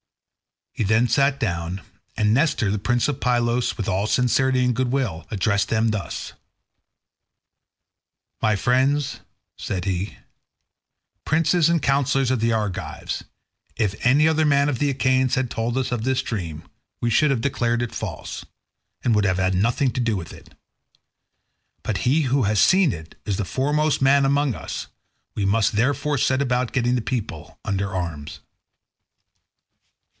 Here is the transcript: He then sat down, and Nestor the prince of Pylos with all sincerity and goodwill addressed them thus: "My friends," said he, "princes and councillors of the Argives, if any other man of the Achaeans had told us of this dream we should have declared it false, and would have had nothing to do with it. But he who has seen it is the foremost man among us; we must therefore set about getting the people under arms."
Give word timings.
He 0.73 0.85
then 0.85 1.09
sat 1.09 1.37
down, 1.39 1.81
and 2.17 2.33
Nestor 2.33 2.71
the 2.71 2.79
prince 2.79 3.07
of 3.09 3.19
Pylos 3.19 3.75
with 3.77 3.87
all 3.89 4.07
sincerity 4.07 4.63
and 4.65 4.73
goodwill 4.75 5.27
addressed 5.29 5.67
them 5.67 5.89
thus: 5.89 6.31
"My 8.41 8.55
friends," 8.55 9.19
said 9.57 9.83
he, 9.85 10.17
"princes 11.25 11.67
and 11.69 11.81
councillors 11.83 12.31
of 12.31 12.39
the 12.39 12.53
Argives, 12.53 13.25
if 13.75 13.93
any 14.05 14.27
other 14.29 14.45
man 14.45 14.69
of 14.69 14.79
the 14.79 14.89
Achaeans 14.89 15.35
had 15.35 15.51
told 15.51 15.77
us 15.77 15.91
of 15.91 16.03
this 16.05 16.21
dream 16.23 16.63
we 17.01 17.09
should 17.11 17.31
have 17.31 17.41
declared 17.41 17.81
it 17.83 17.93
false, 17.93 18.45
and 19.03 19.13
would 19.13 19.25
have 19.25 19.37
had 19.37 19.53
nothing 19.53 19.91
to 19.91 19.99
do 20.01 20.15
with 20.15 20.31
it. 20.33 20.55
But 21.83 21.97
he 21.99 22.23
who 22.23 22.43
has 22.43 22.59
seen 22.61 22.91
it 22.93 23.15
is 23.25 23.35
the 23.35 23.45
foremost 23.45 24.01
man 24.01 24.23
among 24.25 24.55
us; 24.55 24.87
we 25.35 25.45
must 25.45 25.73
therefore 25.73 26.17
set 26.17 26.41
about 26.41 26.71
getting 26.71 26.95
the 26.95 27.01
people 27.01 27.59
under 27.65 27.93
arms." 27.93 28.39